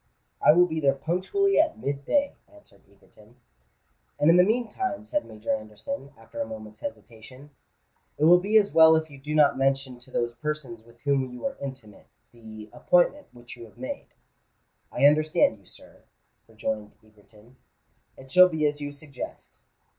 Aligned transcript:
"I 0.41 0.51
will 0.53 0.65
be 0.65 0.79
there 0.79 0.95
punctually 0.95 1.59
at 1.59 1.77
mid 1.77 2.05
day," 2.05 2.33
answered 2.51 2.81
Egerton. 2.91 3.35
"And 4.19 4.31
in 4.31 4.37
the 4.37 4.43
meantime," 4.43 5.05
said 5.05 5.25
Major 5.25 5.53
Anderson, 5.53 6.09
after 6.17 6.41
a 6.41 6.47
moment's 6.47 6.79
hesitation, 6.79 7.51
"it 8.17 8.23
will 8.23 8.39
be 8.39 8.57
as 8.57 8.71
well 8.73 8.95
if 8.95 9.11
you 9.11 9.19
do 9.19 9.35
not 9.35 9.59
mention 9.59 9.99
to 9.99 10.09
those 10.09 10.33
persons 10.33 10.81
with 10.81 11.01
whom 11.01 11.29
you 11.31 11.45
are 11.45 11.55
intimate, 11.61 12.07
the 12.31 12.67
appointment 12.73 13.27
which 13.31 13.55
you 13.55 13.65
have 13.65 13.77
made." 13.77 14.07
"I 14.91 15.05
understand 15.05 15.59
you, 15.59 15.65
sir," 15.67 16.01
rejoined 16.47 16.93
Egerton: 17.05 17.57
"it 18.17 18.31
shall 18.31 18.49
be 18.49 18.65
as 18.65 18.81
you 18.81 18.91
suggest." 18.91 19.59